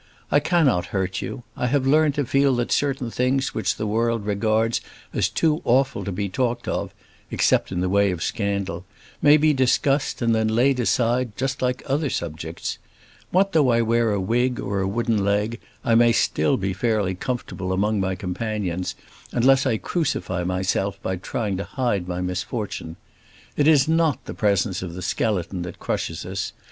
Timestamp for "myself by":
20.43-21.17